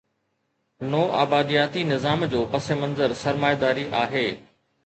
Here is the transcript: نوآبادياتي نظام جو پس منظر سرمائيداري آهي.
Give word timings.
نوآبادياتي 0.93 1.83
نظام 1.91 2.25
جو 2.33 2.41
پس 2.57 2.71
منظر 2.81 3.13
سرمائيداري 3.23 3.89
آهي. 4.03 4.27